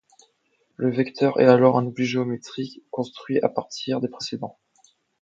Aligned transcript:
Le 0.77 0.89
vecteur 0.89 1.39
est 1.39 1.45
alors 1.45 1.77
un 1.77 1.85
objet 1.85 2.05
géométrique 2.05 2.81
construit 2.89 3.39
à 3.41 3.49
partir 3.49 4.01
des 4.01 4.07
précédents. 4.09 4.57